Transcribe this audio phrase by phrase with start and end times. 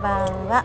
[0.00, 0.64] pan hola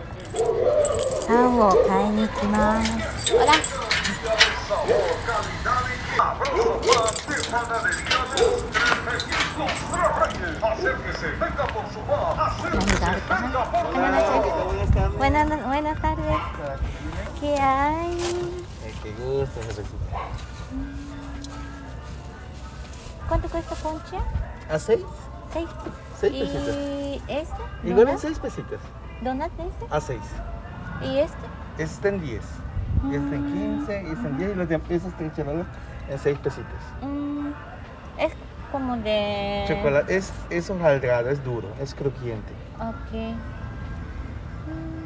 [15.65, 16.25] buenas tardes.
[17.39, 18.65] ¿Qué hay?
[19.03, 19.13] Qué
[23.27, 24.19] ¿Cuánto cuesta concha?
[24.69, 25.01] ¿A seis?
[25.53, 25.69] Seis.
[26.23, 27.21] ¿Y
[27.83, 28.33] ¿Y ¿Igual este?
[28.33, 28.39] seis
[29.23, 29.85] ¿Donald este?
[29.89, 30.19] A 6.
[31.03, 31.37] ¿Y este?
[31.77, 32.41] Este en 10.
[33.11, 33.53] Y Este en 15,
[34.03, 34.07] mm.
[34.07, 35.31] y este en 10 y los de piezas en
[36.09, 36.65] en 6 pesitos.
[37.01, 37.47] Mm,
[38.19, 38.33] es
[38.71, 39.65] como de...
[39.67, 42.53] Chocolate, es, es hojaldrado, es duro, es crujiente.
[42.79, 43.13] Ok.
[44.71, 45.04] Mm.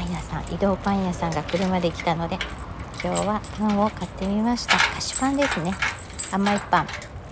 [0.00, 2.38] パン屋さん移動パン屋さんが車で来たので
[3.04, 5.72] 今日はパンを買ってみました菓子パンですね
[6.30, 6.86] 甘いパン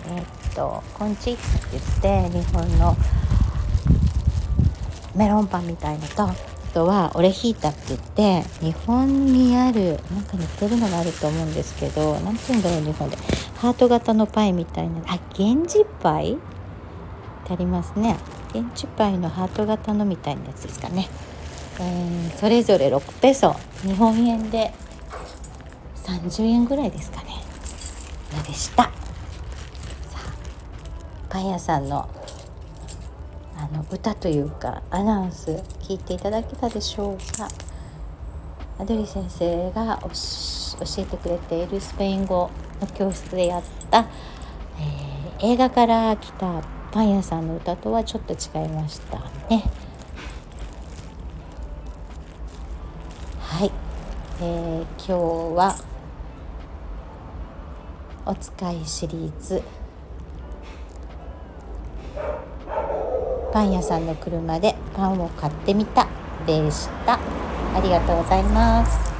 [0.07, 2.97] えー、っとコンチって言って日本の
[5.15, 6.35] メロンパンみたいのとあ
[6.79, 13.15] とはオレヒータって言って日本にあるなんか似てるのがあると思うんですけど何て言うんだろう日本で
[13.59, 16.37] ハート型のパイみたいなあ源氏パイっ
[17.47, 18.17] てありますね
[18.53, 21.07] 源氏パイのハート型のみたいなやつですかね
[21.79, 24.71] うんそれぞれ6ペソ日本円で
[26.05, 27.25] 30円ぐらいですかね
[28.47, 28.91] でしたさ
[30.15, 30.33] あ
[31.29, 32.09] パン屋さんの
[33.57, 35.51] あの歌というかアナウンス
[35.81, 37.47] 聞いていただけたでしょうか
[38.79, 42.49] アドリ先生が教えてくれているスペイン語
[42.81, 44.07] の教室でやった、
[44.79, 46.61] えー、映画から来た
[46.91, 49.69] パン屋さんの歌とはちょっと違いましたね。
[53.59, 53.71] はい、
[54.39, 55.11] えー、今日
[55.55, 55.75] は
[58.23, 59.63] 「おつかい」シリーズ
[63.51, 66.05] 「パン屋さんの車でパンを買ってみた」
[66.45, 67.19] でしたあ
[67.81, 69.16] りがとうございます